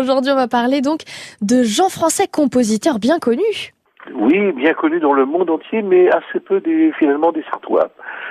Aujourd'hui, 0.00 0.32
on 0.32 0.36
va 0.36 0.48
parler 0.48 0.80
donc 0.80 1.02
de 1.42 1.62
Jean 1.62 1.90
Français, 1.90 2.26
compositeur 2.26 2.98
bien 2.98 3.18
connu. 3.18 3.74
Oui, 4.14 4.52
bien 4.52 4.74
connu 4.74 5.00
dans 5.00 5.12
le 5.12 5.24
monde 5.24 5.50
entier, 5.50 5.82
mais 5.82 6.08
assez 6.10 6.40
peu 6.40 6.60
des, 6.60 6.92
finalement 6.98 7.32
des 7.32 7.42
Sartois. 7.50 7.90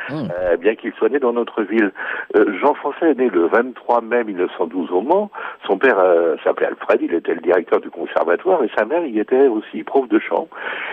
Hmm. 0.09 0.27
Euh, 0.31 0.57
bien 0.57 0.75
qu'il 0.75 0.91
soit 0.93 1.09
né 1.09 1.19
dans 1.19 1.33
notre 1.33 1.61
ville. 1.63 1.91
Euh, 2.35 2.57
Jean 2.59 2.73
Français 2.73 3.11
est 3.11 3.17
né 3.17 3.29
le 3.29 3.47
23 3.47 4.01
mai 4.01 4.23
1912 4.23 4.91
au 4.91 5.01
Mans. 5.01 5.29
Son 5.67 5.77
père 5.77 5.99
euh, 5.99 6.35
s'appelait 6.43 6.67
Alfred, 6.67 7.01
il 7.01 7.13
était 7.13 7.35
le 7.35 7.41
directeur 7.41 7.79
du 7.79 7.89
conservatoire, 7.89 8.63
et 8.63 8.71
sa 8.75 8.85
mère 8.85 9.05
y 9.05 9.19
était 9.19 9.47
aussi 9.47 9.83
prof 9.83 10.07
de 10.07 10.19
chant. 10.19 10.47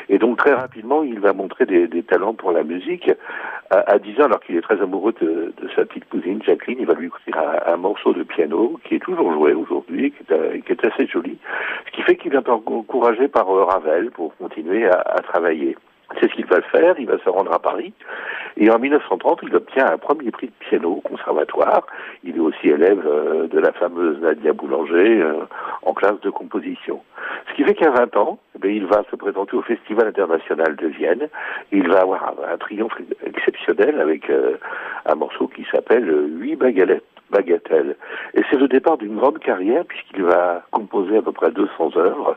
Et 0.09 0.18
donc 0.18 0.38
très 0.38 0.52
rapidement, 0.52 1.02
il 1.02 1.20
va 1.20 1.32
montrer 1.32 1.66
des, 1.66 1.88
des 1.88 2.02
talents 2.02 2.34
pour 2.34 2.52
la 2.52 2.62
musique. 2.62 3.10
À, 3.70 3.95
à 3.95 3.98
10 3.98 4.20
ans, 4.20 4.24
alors 4.27 4.41
qu'il 4.41 4.56
est 4.56 4.60
très 4.60 4.80
amoureux 4.80 5.12
de, 5.20 5.52
de, 5.60 5.68
sa 5.74 5.84
petite 5.84 6.09
cousine 6.09 6.41
Jacqueline, 6.42 6.78
il 6.78 6.87
va 6.87 6.95
lui 6.95 7.06
écrire 7.06 7.37
un, 7.37 7.73
un, 7.73 7.77
morceau 7.77 8.12
de 8.12 8.23
piano 8.23 8.78
qui 8.84 8.95
est 8.95 9.00
toujours 9.00 9.32
joué 9.32 9.55
aujourd'hui, 9.55 10.12
qui, 10.12 10.24
qui, 10.62 10.73
est 10.73 10.87
assez 10.87 11.06
joli. 11.09 11.37
Fait 12.06 12.15
qu'il 12.15 12.34
est 12.34 12.48
encouragé 12.48 13.27
par 13.27 13.48
Ravel 13.48 14.12
pour 14.12 14.37
continuer 14.37 14.87
à, 14.87 15.20
travailler. 15.24 15.77
C'est 16.20 16.30
ce 16.30 16.34
qu'il 16.37 16.47
va 16.47 16.62
faire, 16.62 16.95
il 17.01 17.06
va 17.06 17.19
se 17.19 17.28
rendre 17.28 17.52
à 17.52 17.59
Paris. 17.59 17.92
Et 18.56 18.70
en 18.70 18.78
1930, 18.78 19.41
il 19.42 19.56
obtient 19.56 19.87
un 19.87 19.98
premier 19.98 20.30
prix 20.30 20.47
de 20.47 20.52
piano 20.61 20.92
au 20.92 21.00
conservatoire. 21.00 21.84
Il 22.23 22.37
est 22.37 22.41
aussi 22.41 22.69
élève 22.69 23.05
euh, 23.05 23.48
de 23.48 23.59
la 23.59 23.73
fameuse 23.73 24.20
Nadia 24.20 24.52
Boulanger 24.52 25.20
euh, 25.20 25.47
en 25.83 25.95
classe 25.95 26.20
de 26.20 26.30
composition. 26.30 27.02
Ce 27.50 27.55
qui 27.56 27.64
fait 27.64 27.74
qu'à 27.74 27.91
20 27.91 28.16
ans, 28.16 28.38
eh 28.62 28.69
il 28.73 28.86
va 28.86 29.02
se 29.11 29.16
présenter 29.16 29.56
au 29.56 29.62
Festival 29.62 30.06
international 30.06 30.77
de 30.77 30.86
Vienne. 30.86 31.28
Il 31.73 31.88
va 31.88 32.02
avoir 32.02 32.34
un, 32.48 32.56
triomphe 32.56 32.97
exceptionnel 33.25 34.00
avec 34.00 34.30
euh, 34.30 34.59
un 35.06 35.16
morceau 35.16 35.48
qui 35.48 35.66
s'appelle 35.73 36.09
Huit 36.38 36.55
baguettes. 36.55 37.02
Bagatelle. 37.36 37.96
Et 38.34 38.42
c'est 38.50 38.56
le 38.56 38.68
départ 38.68 38.96
d'une 38.96 39.16
grande 39.16 39.38
carrière 39.38 39.84
puisqu'il 39.84 40.22
va 40.22 40.62
composer 40.70 41.18
à 41.18 41.22
peu 41.22 41.32
près 41.32 41.50
200 41.50 41.96
œuvres. 41.96 42.36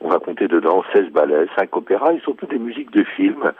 On 0.00 0.08
va 0.08 0.18
compter 0.18 0.46
dedans 0.46 0.84
16 0.92 1.10
ballets, 1.10 1.46
5 1.58 1.76
opéras 1.76 2.12
et 2.12 2.20
surtout 2.20 2.46
des 2.46 2.58
musiques 2.58 2.92
de 2.92 3.02
films, 3.02 3.52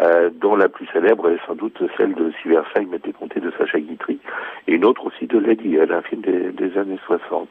euh, 0.00 0.30
dont 0.40 0.56
la 0.56 0.68
plus 0.68 0.86
célèbre 0.92 1.28
est 1.30 1.38
sans 1.46 1.54
doute 1.54 1.80
celle 1.96 2.14
de 2.14 2.32
Siversheim, 2.42 2.92
était 2.94 3.12
comptée 3.12 3.40
de 3.40 3.52
Sacha 3.58 3.78
Guitry, 3.78 4.18
et 4.66 4.72
une 4.72 4.84
autre 4.84 5.06
aussi 5.06 5.26
de 5.26 5.38
Lady 5.38 5.78
un 5.78 6.02
film 6.02 6.22
des, 6.22 6.50
des 6.52 6.78
années 6.78 6.98
60. 7.06 7.48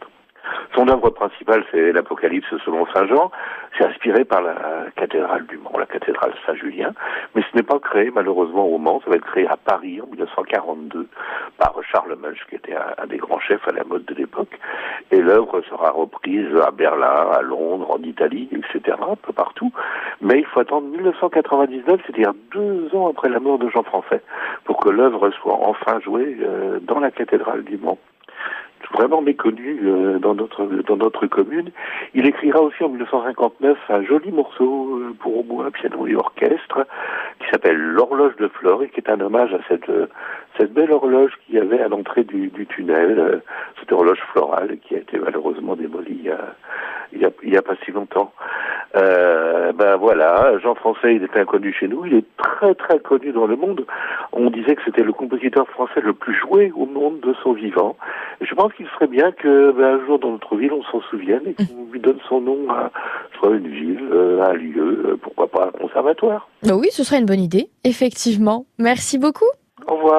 Son 0.76 0.88
œuvre 0.88 1.10
principale, 1.12 1.64
c'est 1.72 1.92
l'Apocalypse 1.92 2.50
selon 2.66 2.86
Saint 2.88 3.08
Jean. 3.08 3.32
C'est 3.78 3.86
inspiré 3.86 4.26
par 4.26 4.42
la 4.42 4.56
cathédrale 4.96 5.46
du 5.48 5.58
Mans, 5.58 5.78
la 5.78 5.86
cathédrale 5.86 6.34
Saint-Julien. 6.46 6.94
Mais 7.34 7.42
ce 7.50 7.56
n'est 7.56 7.64
pas 7.64 7.80
créé 7.80 8.12
malheureusement 8.14 8.66
au 8.66 8.78
Mans, 8.78 9.02
ça 9.04 9.10
va 9.10 9.16
être 9.16 9.26
créé 9.26 9.48
à 9.48 9.56
Paris 9.56 10.02
en 10.02 10.08
1942 10.08 11.08
par 11.58 11.74
Charles 11.90 12.16
Munch, 12.22 12.46
qui 12.50 12.56
était 12.56 12.76
un, 12.76 13.08
des 13.08 13.18
grands 13.18 13.40
chefs 13.40 13.66
à 13.68 13.72
la 13.72 13.84
mode 13.84 14.06
de 14.06 14.14
l'époque. 14.14 14.60
Et 15.12 15.22
l'œuvre 15.22 15.62
sera 15.70 15.92
reprise 15.92 16.54
à 16.66 16.72
Berlin, 16.72 17.30
à 17.32 17.42
Londres, 17.42 17.92
en 17.92 18.02
Italie, 18.04 18.50
etc., 18.52 18.98
un 19.02 19.16
peu 19.16 19.32
partout. 19.32 19.72
Mais 20.22 20.40
il 20.40 20.46
faut 20.46 20.60
attendre 20.60 20.88
1999, 20.88 22.02
c'est-à-dire 22.06 22.34
deux 22.52 22.90
ans 22.94 23.10
après 23.10 23.30
la 23.30 23.40
mort 23.40 23.58
de 23.58 23.70
Jean 23.70 23.84
Français, 23.84 24.22
pour 24.66 24.78
que 24.78 24.90
l'œuvre 24.90 25.30
soit 25.32 25.58
enfin 25.62 26.00
jouée 26.02 26.38
euh, 26.42 26.80
dans 26.82 27.00
la 27.00 27.12
cathédrale 27.12 27.64
du 27.64 27.78
Mans 27.78 27.98
vraiment 28.94 29.22
méconnu 29.22 29.80
euh, 29.84 30.20
dans 30.20 30.36
notre 30.36 30.66
dans 30.66 30.98
notre 30.98 31.28
commune. 31.28 31.72
Il 32.14 32.26
écrira 32.26 32.62
aussi 32.62 32.84
en 32.84 32.90
1959 32.90 33.78
un 33.90 34.04
joli 34.04 34.32
morceau 34.32 35.00
euh, 35.00 35.16
pour 35.20 35.40
au 35.40 35.44
moins 35.44 35.72
piano 35.72 36.08
et 36.08 36.16
orchestre 36.16 36.86
qui 37.40 37.50
s'appelle 37.50 37.78
l'horloge 37.78 38.36
de 38.38 38.48
Flore 38.48 38.84
et 38.84 38.90
qui 38.90 39.00
est 39.00 39.10
un 39.10 39.20
hommage 39.20 39.54
à 39.54 39.60
cette 39.68 39.90
euh, 39.90 40.08
cette 40.58 40.74
belle 40.74 40.92
horloge 40.92 41.32
qu'il 41.46 41.56
y 41.56 41.60
avait 41.60 41.80
à 41.80 41.88
l'entrée 41.88 42.24
du, 42.24 42.50
du 42.50 42.66
tunnel, 42.68 43.18
euh, 43.18 43.40
cette 43.80 43.92
horloge 43.92 44.20
florale 44.32 44.78
qui 44.80 44.96
a 44.96 45.00
été 45.00 45.18
malheureusement 45.18 45.76
démolie 45.76 46.20
il 46.24 46.26
y 46.26 46.34
il 47.14 47.22
y 47.22 47.26
a, 47.26 47.32
il 47.44 47.54
y 47.54 47.58
a 47.58 47.62
pas 47.62 47.76
si 47.84 47.92
longtemps. 47.92 48.34
Euh, 48.96 49.72
ben 49.72 49.96
voilà, 49.96 50.58
Jean 50.60 50.76
Français, 50.76 51.16
il 51.16 51.24
est 51.24 51.38
inconnu 51.38 51.74
chez 51.74 51.88
nous, 51.88 52.06
il 52.06 52.14
est 52.14 52.26
très 52.38 52.76
très 52.76 53.00
connu 53.00 53.32
dans 53.32 53.48
le 53.48 53.56
monde. 53.56 53.86
On 54.34 54.50
disait 54.50 54.76
que 54.76 54.82
c'était 54.84 55.04
le 55.04 55.14
compositeur 55.14 55.68
français 55.70 56.02
le 56.02 56.14
plus 56.14 56.34
joué 56.34 56.72
au 56.76 56.86
monde 56.86 57.20
de 57.22 57.34
son 57.42 57.54
vivant. 57.54 57.96
Je 58.42 58.54
pense 58.54 58.74
qu'il 58.74 58.88
serait 58.88 59.08
bien 59.08 59.32
que 59.32 59.72
ben, 59.72 60.00
un 60.00 60.06
jour 60.06 60.20
dans 60.20 60.32
notre 60.32 60.56
ville 60.58 60.74
on 60.74 60.84
s'en 60.84 61.02
souvienne 61.10 61.42
et 61.46 61.54
qu'on 61.54 61.92
lui 61.92 62.00
donne 62.00 62.20
son 62.28 62.42
nom 62.42 62.70
à 62.70 62.92
soit 63.40 63.52
une 63.52 63.68
ville, 63.68 64.10
euh, 64.12 64.44
un 64.44 64.54
lieu, 64.54 65.04
euh, 65.06 65.18
pourquoi 65.22 65.48
pas 65.48 65.68
un 65.68 65.80
conservatoire. 65.80 66.50
Oui, 66.66 66.88
ce 66.92 67.04
serait 67.04 67.20
une 67.20 67.26
bonne 67.26 67.40
idée, 67.40 67.70
effectivement. 67.84 68.66
Merci 68.78 69.18
beaucoup. 69.18 69.50
Au 69.88 69.96
revoir. 69.96 70.12